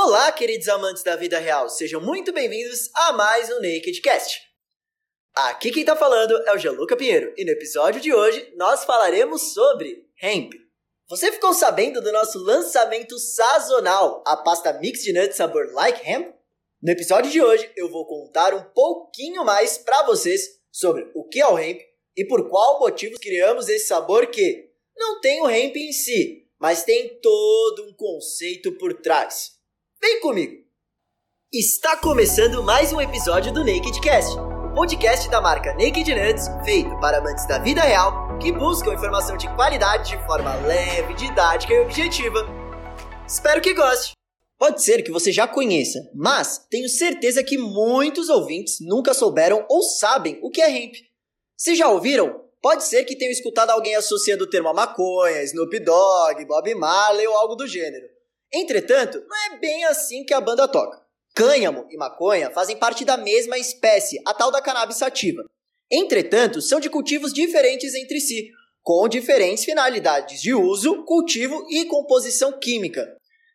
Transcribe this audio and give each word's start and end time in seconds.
Olá, 0.00 0.30
queridos 0.30 0.68
amantes 0.68 1.02
da 1.02 1.16
vida 1.16 1.40
real, 1.40 1.68
sejam 1.68 2.00
muito 2.00 2.32
bem-vindos 2.32 2.88
a 2.94 3.12
mais 3.14 3.50
um 3.50 3.60
Nakedcast. 3.60 4.40
Aqui 5.34 5.72
quem 5.72 5.84
tá 5.84 5.96
falando 5.96 6.40
é 6.46 6.54
o 6.54 6.56
Gianluca 6.56 6.96
Pinheiro 6.96 7.34
e 7.36 7.44
no 7.44 7.50
episódio 7.50 8.00
de 8.00 8.14
hoje 8.14 8.54
nós 8.56 8.84
falaremos 8.84 9.52
sobre 9.52 10.06
hemp. 10.22 10.52
Você 11.08 11.32
ficou 11.32 11.52
sabendo 11.52 12.00
do 12.00 12.12
nosso 12.12 12.38
lançamento 12.38 13.18
sazonal, 13.18 14.22
a 14.24 14.36
pasta 14.36 14.72
mix 14.74 15.02
de 15.02 15.12
nuts 15.12 15.36
sabor 15.36 15.72
like 15.72 16.08
hemp? 16.08 16.32
No 16.80 16.92
episódio 16.92 17.32
de 17.32 17.42
hoje 17.42 17.68
eu 17.76 17.90
vou 17.90 18.06
contar 18.06 18.54
um 18.54 18.62
pouquinho 18.72 19.44
mais 19.44 19.78
para 19.78 20.04
vocês 20.04 20.60
sobre 20.70 21.10
o 21.12 21.28
que 21.28 21.40
é 21.40 21.48
o 21.48 21.58
hemp 21.58 21.80
e 22.16 22.24
por 22.24 22.48
qual 22.48 22.78
motivo 22.78 23.18
criamos 23.18 23.68
esse 23.68 23.88
sabor 23.88 24.28
que 24.28 24.70
não 24.96 25.20
tem 25.20 25.42
o 25.42 25.50
hemp 25.50 25.74
em 25.74 25.92
si, 25.92 26.46
mas 26.56 26.84
tem 26.84 27.20
todo 27.20 27.84
um 27.88 27.92
conceito 27.94 28.70
por 28.78 28.94
trás. 28.94 29.57
Vem 30.00 30.20
comigo! 30.20 30.54
Está 31.52 31.96
começando 31.96 32.62
mais 32.62 32.92
um 32.92 33.00
episódio 33.00 33.52
do 33.52 33.64
Naked 33.64 34.00
Cast, 34.00 34.36
podcast 34.72 35.28
da 35.28 35.40
marca 35.40 35.72
Naked 35.72 36.14
Nuts, 36.14 36.46
feito 36.64 37.00
para 37.00 37.18
amantes 37.18 37.48
da 37.48 37.58
vida 37.58 37.80
real 37.80 38.38
que 38.38 38.52
buscam 38.52 38.94
informação 38.94 39.36
de 39.36 39.52
qualidade 39.56 40.10
de 40.10 40.24
forma 40.24 40.54
leve, 40.54 41.14
didática 41.14 41.74
e 41.74 41.80
objetiva. 41.80 42.46
Espero 43.26 43.60
que 43.60 43.74
goste! 43.74 44.12
Pode 44.56 44.84
ser 44.84 45.02
que 45.02 45.10
você 45.10 45.32
já 45.32 45.48
conheça, 45.48 45.98
mas 46.14 46.64
tenho 46.70 46.88
certeza 46.88 47.42
que 47.42 47.58
muitos 47.58 48.28
ouvintes 48.28 48.76
nunca 48.80 49.12
souberam 49.12 49.66
ou 49.68 49.82
sabem 49.82 50.38
o 50.42 50.50
que 50.50 50.62
é 50.62 50.70
hemp. 50.70 50.94
Se 51.56 51.74
já 51.74 51.88
ouviram, 51.88 52.40
pode 52.62 52.84
ser 52.84 53.04
que 53.04 53.16
tenham 53.16 53.32
escutado 53.32 53.70
alguém 53.70 53.96
associando 53.96 54.44
o 54.44 54.48
termo 54.48 54.68
a 54.68 54.74
maconha, 54.74 55.42
Snoop 55.42 55.76
Dogg, 55.80 56.44
Bob 56.44 56.72
Marley 56.76 57.26
ou 57.26 57.36
algo 57.36 57.56
do 57.56 57.66
gênero. 57.66 58.17
Entretanto, 58.52 59.22
não 59.28 59.36
é 59.54 59.58
bem 59.58 59.84
assim 59.84 60.24
que 60.24 60.34
a 60.34 60.40
banda 60.40 60.66
toca. 60.66 61.00
Cânhamo 61.34 61.86
e 61.90 61.96
maconha 61.96 62.50
fazem 62.50 62.76
parte 62.76 63.04
da 63.04 63.16
mesma 63.16 63.58
espécie, 63.58 64.20
a 64.26 64.34
tal 64.34 64.50
da 64.50 64.62
cannabis 64.62 64.96
sativa. 64.96 65.44
Entretanto, 65.90 66.60
são 66.60 66.80
de 66.80 66.90
cultivos 66.90 67.32
diferentes 67.32 67.94
entre 67.94 68.20
si, 68.20 68.50
com 68.82 69.08
diferentes 69.08 69.64
finalidades 69.64 70.40
de 70.40 70.54
uso, 70.54 71.04
cultivo 71.04 71.66
e 71.70 71.84
composição 71.84 72.58
química. 72.58 73.06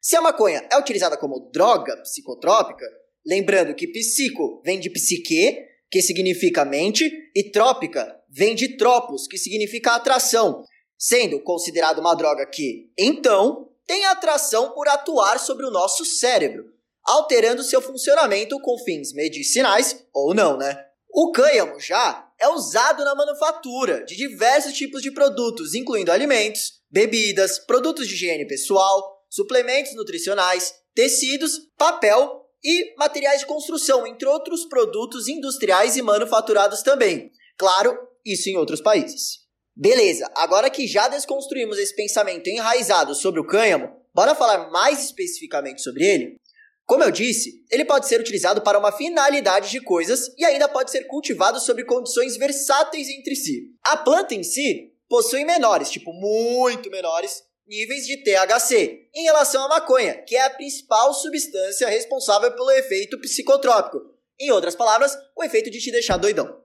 Se 0.00 0.16
a 0.16 0.20
maconha 0.20 0.66
é 0.70 0.78
utilizada 0.78 1.16
como 1.16 1.50
droga 1.52 1.96
psicotrópica, 1.98 2.86
lembrando 3.26 3.74
que 3.74 3.88
psico 3.88 4.60
vem 4.64 4.78
de 4.78 4.90
psique, 4.90 5.58
que 5.90 6.02
significa 6.02 6.64
mente, 6.64 7.10
e 7.34 7.50
trópica 7.50 8.18
vem 8.28 8.54
de 8.54 8.76
tropos, 8.76 9.26
que 9.26 9.38
significa 9.38 9.94
atração, 9.94 10.64
sendo 10.98 11.40
considerada 11.40 12.00
uma 12.00 12.14
droga 12.14 12.46
que, 12.46 12.90
então, 12.98 13.71
tem 13.86 14.04
atração 14.06 14.70
por 14.70 14.88
atuar 14.88 15.38
sobre 15.38 15.66
o 15.66 15.70
nosso 15.70 16.04
cérebro, 16.04 16.64
alterando 17.04 17.62
seu 17.62 17.80
funcionamento 17.82 18.58
com 18.60 18.78
fins 18.78 19.12
medicinais 19.12 20.04
ou 20.12 20.34
não, 20.34 20.56
né? 20.56 20.86
O 21.14 21.30
cânhamo 21.30 21.78
já 21.78 22.30
é 22.40 22.48
usado 22.48 23.04
na 23.04 23.14
manufatura 23.14 24.04
de 24.04 24.16
diversos 24.16 24.72
tipos 24.72 25.02
de 25.02 25.10
produtos, 25.10 25.74
incluindo 25.74 26.10
alimentos, 26.10 26.80
bebidas, 26.90 27.58
produtos 27.58 28.08
de 28.08 28.14
higiene 28.14 28.46
pessoal, 28.46 29.22
suplementos 29.28 29.94
nutricionais, 29.94 30.74
tecidos, 30.94 31.58
papel 31.76 32.46
e 32.64 32.94
materiais 32.96 33.40
de 33.40 33.46
construção, 33.46 34.06
entre 34.06 34.26
outros 34.26 34.64
produtos 34.64 35.28
industriais 35.28 35.96
e 35.96 36.02
manufaturados 36.02 36.82
também. 36.82 37.30
Claro, 37.58 37.96
isso 38.24 38.48
em 38.48 38.56
outros 38.56 38.80
países. 38.80 39.41
Beleza, 39.74 40.30
agora 40.34 40.68
que 40.68 40.86
já 40.86 41.08
desconstruímos 41.08 41.78
esse 41.78 41.96
pensamento 41.96 42.48
enraizado 42.48 43.14
sobre 43.14 43.40
o 43.40 43.46
cânhamo, 43.46 43.90
bora 44.14 44.34
falar 44.34 44.70
mais 44.70 45.02
especificamente 45.02 45.80
sobre 45.80 46.04
ele? 46.04 46.36
Como 46.84 47.02
eu 47.02 47.10
disse, 47.10 47.64
ele 47.70 47.84
pode 47.84 48.06
ser 48.06 48.20
utilizado 48.20 48.60
para 48.60 48.78
uma 48.78 48.92
finalidade 48.92 49.70
de 49.70 49.80
coisas 49.80 50.28
e 50.36 50.44
ainda 50.44 50.68
pode 50.68 50.90
ser 50.90 51.04
cultivado 51.04 51.58
sob 51.58 51.84
condições 51.86 52.36
versáteis 52.36 53.08
entre 53.08 53.34
si. 53.34 53.70
A 53.82 53.96
planta 53.96 54.34
em 54.34 54.42
si 54.42 54.92
possui 55.08 55.44
menores, 55.44 55.90
tipo 55.90 56.12
muito 56.12 56.90
menores, 56.90 57.42
níveis 57.66 58.06
de 58.06 58.18
THC 58.22 59.08
em 59.14 59.22
relação 59.22 59.64
à 59.64 59.68
maconha, 59.68 60.22
que 60.22 60.36
é 60.36 60.42
a 60.42 60.50
principal 60.50 61.14
substância 61.14 61.88
responsável 61.88 62.52
pelo 62.52 62.70
efeito 62.72 63.18
psicotrópico. 63.20 64.00
Em 64.38 64.50
outras 64.50 64.74
palavras, 64.74 65.16
o 65.36 65.42
efeito 65.42 65.70
de 65.70 65.80
te 65.80 65.90
deixar 65.90 66.18
doidão. 66.18 66.61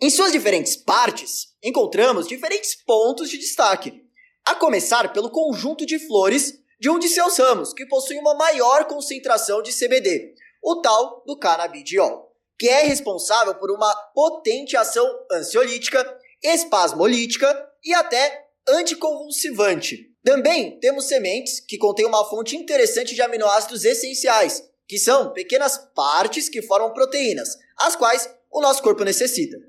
Em 0.00 0.10
suas 0.10 0.30
diferentes 0.30 0.76
partes, 0.76 1.48
encontramos 1.60 2.28
diferentes 2.28 2.72
pontos 2.72 3.28
de 3.28 3.36
destaque, 3.36 4.00
a 4.44 4.54
começar 4.54 5.12
pelo 5.12 5.28
conjunto 5.28 5.84
de 5.84 5.98
flores 5.98 6.54
de 6.78 6.88
um 6.88 7.00
de 7.00 7.08
seus 7.08 7.36
ramos, 7.36 7.72
que 7.72 7.84
possui 7.84 8.16
uma 8.16 8.36
maior 8.36 8.84
concentração 8.84 9.60
de 9.60 9.72
CBD, 9.72 10.36
o 10.62 10.76
tal 10.80 11.24
do 11.26 11.36
canabidiol, 11.36 12.32
que 12.56 12.68
é 12.68 12.84
responsável 12.84 13.56
por 13.56 13.72
uma 13.72 13.92
potente 14.14 14.76
ação 14.76 15.04
ansiolítica, 15.32 16.16
espasmolítica 16.44 17.68
e 17.84 17.92
até 17.92 18.46
anticonvulsivante. 18.68 20.14
Também 20.22 20.78
temos 20.78 21.08
sementes 21.08 21.58
que 21.58 21.76
contêm 21.76 22.06
uma 22.06 22.24
fonte 22.24 22.56
interessante 22.56 23.16
de 23.16 23.22
aminoácidos 23.22 23.84
essenciais, 23.84 24.62
que 24.86 24.96
são 24.96 25.32
pequenas 25.32 25.76
partes 25.92 26.48
que 26.48 26.62
formam 26.62 26.94
proteínas, 26.94 27.48
as 27.76 27.96
quais 27.96 28.32
o 28.48 28.60
nosso 28.60 28.80
corpo 28.80 29.02
necessita. 29.02 29.67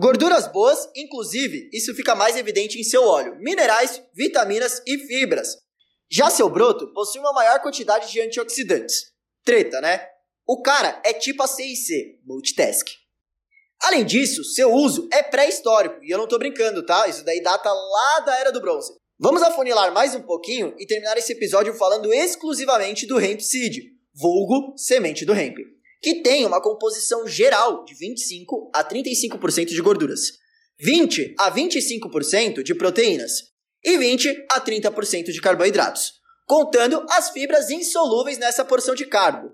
Gorduras 0.00 0.46
boas, 0.46 0.88
inclusive, 0.94 1.68
isso 1.72 1.92
fica 1.92 2.14
mais 2.14 2.36
evidente 2.36 2.78
em 2.78 2.84
seu 2.84 3.02
óleo, 3.02 3.34
minerais, 3.40 4.00
vitaminas 4.14 4.80
e 4.86 4.96
fibras. 4.96 5.56
Já 6.08 6.30
seu 6.30 6.48
broto 6.48 6.92
possui 6.94 7.20
uma 7.20 7.32
maior 7.32 7.60
quantidade 7.60 8.12
de 8.12 8.20
antioxidantes. 8.20 9.06
Treta, 9.44 9.80
né? 9.80 10.06
O 10.46 10.62
cara 10.62 11.02
é 11.04 11.12
tipo 11.12 11.42
a 11.42 11.48
CIC, 11.48 12.20
multitask. 12.24 12.86
Além 13.82 14.04
disso, 14.04 14.44
seu 14.44 14.72
uso 14.72 15.08
é 15.12 15.20
pré-histórico, 15.20 15.98
e 16.04 16.10
eu 16.10 16.18
não 16.18 16.28
tô 16.28 16.38
brincando, 16.38 16.86
tá? 16.86 17.08
Isso 17.08 17.24
daí 17.24 17.42
data 17.42 17.68
lá 17.68 18.20
da 18.20 18.38
Era 18.38 18.52
do 18.52 18.60
Bronze. 18.60 18.92
Vamos 19.18 19.42
afunilar 19.42 19.92
mais 19.92 20.14
um 20.14 20.22
pouquinho 20.22 20.76
e 20.78 20.86
terminar 20.86 21.18
esse 21.18 21.32
episódio 21.32 21.74
falando 21.74 22.14
exclusivamente 22.14 23.04
do 23.04 23.20
hemp 23.20 23.40
seed, 23.40 23.78
vulgo 24.14 24.78
semente 24.78 25.24
do 25.24 25.34
hemp 25.34 25.58
que 26.00 26.22
tem 26.22 26.46
uma 26.46 26.62
composição 26.62 27.26
geral 27.26 27.84
de 27.84 27.94
25 27.94 28.70
a 28.74 28.84
35% 28.84 29.66
de 29.66 29.82
gorduras, 29.82 30.20
20 30.80 31.34
a 31.38 31.50
25% 31.50 32.62
de 32.62 32.74
proteínas 32.74 33.32
e 33.84 33.98
20 33.98 34.46
a 34.52 34.60
30% 34.60 35.24
de 35.32 35.40
carboidratos, 35.40 36.14
contando 36.46 37.04
as 37.10 37.30
fibras 37.30 37.70
insolúveis 37.70 38.38
nessa 38.38 38.64
porção 38.64 38.94
de 38.94 39.06
carbo. 39.06 39.50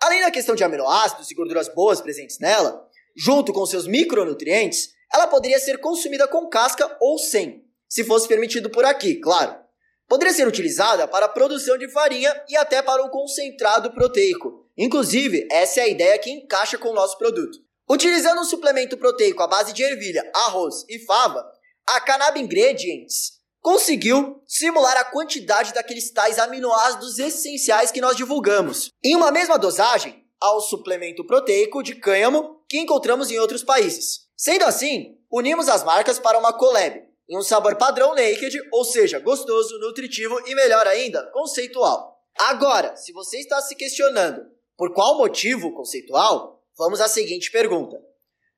Além 0.00 0.20
da 0.20 0.30
questão 0.30 0.54
de 0.54 0.64
aminoácidos 0.64 1.30
e 1.30 1.34
gorduras 1.34 1.68
boas 1.68 2.00
presentes 2.00 2.38
nela, 2.38 2.88
junto 3.16 3.52
com 3.52 3.66
seus 3.66 3.86
micronutrientes, 3.86 4.90
ela 5.12 5.26
poderia 5.26 5.60
ser 5.60 5.78
consumida 5.78 6.26
com 6.26 6.48
casca 6.48 6.96
ou 7.00 7.18
sem, 7.18 7.64
se 7.88 8.04
fosse 8.04 8.26
permitido 8.26 8.70
por 8.70 8.84
aqui, 8.84 9.16
claro. 9.16 9.60
Poderia 10.08 10.32
ser 10.32 10.46
utilizada 10.48 11.06
para 11.06 11.26
a 11.26 11.28
produção 11.28 11.76
de 11.76 11.88
farinha 11.88 12.34
e 12.48 12.56
até 12.56 12.82
para 12.82 13.04
o 13.04 13.10
concentrado 13.10 13.92
proteico, 13.92 14.61
Inclusive, 14.76 15.46
essa 15.50 15.80
é 15.80 15.84
a 15.84 15.88
ideia 15.88 16.18
que 16.18 16.30
encaixa 16.30 16.78
com 16.78 16.88
o 16.88 16.94
nosso 16.94 17.18
produto. 17.18 17.58
Utilizando 17.88 18.40
um 18.40 18.44
suplemento 18.44 18.96
proteico 18.96 19.42
à 19.42 19.46
base 19.46 19.72
de 19.72 19.82
ervilha, 19.82 20.30
arroz 20.34 20.84
e 20.88 20.98
fava, 21.00 21.44
a 21.86 22.00
Cannab 22.00 22.40
Ingredients 22.40 23.42
conseguiu 23.60 24.42
simular 24.46 24.96
a 24.96 25.04
quantidade 25.04 25.72
daqueles 25.72 26.10
tais 26.10 26.38
aminoácidos 26.38 27.18
essenciais 27.18 27.90
que 27.90 28.00
nós 28.00 28.16
divulgamos, 28.16 28.90
em 29.04 29.14
uma 29.14 29.30
mesma 29.30 29.58
dosagem 29.58 30.24
ao 30.40 30.60
suplemento 30.60 31.24
proteico 31.24 31.82
de 31.82 31.94
cânhamo 31.94 32.64
que 32.68 32.78
encontramos 32.78 33.30
em 33.30 33.38
outros 33.38 33.62
países. 33.62 34.26
Sendo 34.36 34.64
assim, 34.64 35.16
unimos 35.30 35.68
as 35.68 35.84
marcas 35.84 36.18
para 36.18 36.38
uma 36.38 36.52
collab, 36.52 37.00
em 37.28 37.38
um 37.38 37.42
sabor 37.42 37.76
padrão 37.76 38.14
naked, 38.14 38.58
ou 38.72 38.84
seja, 38.84 39.20
gostoso, 39.20 39.78
nutritivo 39.78 40.40
e 40.48 40.54
melhor 40.54 40.86
ainda, 40.86 41.30
conceitual. 41.32 42.20
Agora, 42.36 42.96
se 42.96 43.12
você 43.12 43.38
está 43.38 43.60
se 43.60 43.76
questionando 43.76 44.50
por 44.82 44.92
qual 44.92 45.16
motivo 45.16 45.72
conceitual? 45.72 46.60
Vamos 46.76 47.00
à 47.00 47.06
seguinte 47.06 47.52
pergunta. 47.52 48.02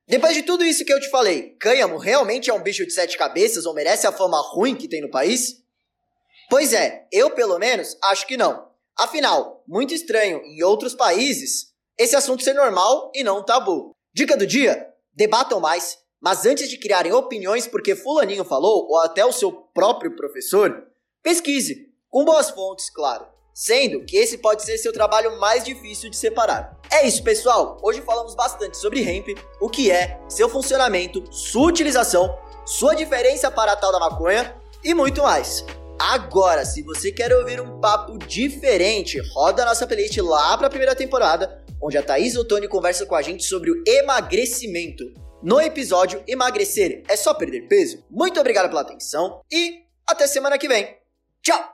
Depois 0.07 0.33
de 0.33 0.41
tudo 0.41 0.65
isso 0.65 0.83
que 0.83 0.91
eu 0.91 0.99
te 0.99 1.07
falei, 1.07 1.51
cânhamo 1.59 1.99
realmente 1.99 2.49
é 2.49 2.53
um 2.55 2.63
bicho 2.63 2.83
de 2.83 2.91
sete 2.91 3.15
cabeças 3.15 3.67
ou 3.67 3.75
merece 3.75 4.07
a 4.07 4.11
fama 4.11 4.41
ruim 4.41 4.75
que 4.75 4.87
tem 4.87 5.01
no 5.01 5.11
país? 5.11 5.63
Pois 6.49 6.73
é, 6.73 7.07
eu 7.11 7.29
pelo 7.29 7.59
menos 7.59 7.95
acho 8.05 8.25
que 8.25 8.37
não. 8.37 8.67
Afinal, 8.97 9.63
muito 9.67 9.93
estranho 9.93 10.41
em 10.43 10.63
outros 10.63 10.95
países 10.95 11.71
esse 11.95 12.15
assunto 12.15 12.43
ser 12.43 12.55
normal 12.55 13.11
e 13.13 13.23
não 13.23 13.45
tabu. 13.45 13.91
Dica 14.11 14.35
do 14.35 14.47
dia: 14.47 14.91
debatam 15.13 15.59
mais, 15.59 15.99
mas 16.19 16.43
antes 16.43 16.67
de 16.67 16.79
criarem 16.79 17.13
opiniões 17.13 17.67
porque 17.67 17.95
Fulaninho 17.95 18.43
falou 18.43 18.87
ou 18.89 18.97
até 18.97 19.23
o 19.23 19.31
seu 19.31 19.51
próprio 19.51 20.15
professor, 20.15 20.87
pesquise, 21.21 21.93
com 22.09 22.25
boas 22.25 22.49
fontes, 22.49 22.89
claro 22.89 23.35
sendo 23.55 24.03
que 24.03 24.17
esse 24.17 24.37
pode 24.39 24.63
ser 24.63 24.77
seu 24.77 24.91
trabalho 24.91 25.39
mais 25.39 25.63
difícil 25.63 26.09
de 26.09 26.17
separar. 26.17 26.77
É 26.91 27.07
isso, 27.07 27.23
pessoal. 27.23 27.77
Hoje 27.81 28.01
falamos 28.01 28.35
bastante 28.35 28.75
sobre 28.75 29.01
hemp, 29.01 29.29
o 29.61 29.69
que 29.69 29.89
é, 29.89 30.19
seu 30.27 30.49
funcionamento, 30.49 31.23
sua 31.31 31.69
utilização, 31.69 32.37
sua 32.65 32.93
diferença 32.93 33.49
para 33.49 33.71
a 33.71 33.75
tal 33.77 33.93
da 33.93 33.99
maconha 33.99 34.53
e 34.83 34.93
muito 34.93 35.23
mais. 35.23 35.63
Agora, 35.97 36.65
se 36.65 36.83
você 36.83 37.13
quer 37.13 37.33
ouvir 37.33 37.61
um 37.61 37.79
papo 37.79 38.17
diferente, 38.17 39.17
roda 39.33 39.63
a 39.63 39.65
nossa 39.67 39.87
playlist 39.87 40.17
lá 40.17 40.57
para 40.57 40.67
a 40.67 40.69
primeira 40.69 40.93
temporada, 40.93 41.63
onde 41.81 41.97
a 41.97 42.03
Thaís 42.03 42.35
Ottoni 42.35 42.67
conversa 42.67 43.05
com 43.05 43.15
a 43.15 43.21
gente 43.21 43.45
sobre 43.45 43.71
o 43.71 43.81
emagrecimento. 43.87 45.05
No 45.41 45.61
episódio 45.61 46.21
Emagrecer 46.27 47.03
é 47.07 47.15
só 47.15 47.33
perder 47.33 47.67
peso? 47.67 48.03
Muito 48.09 48.37
obrigado 48.39 48.67
pela 48.67 48.81
atenção 48.81 49.41
e 49.49 49.85
até 50.05 50.27
semana 50.27 50.57
que 50.57 50.67
vem. 50.67 50.97
Tchau! 51.41 51.73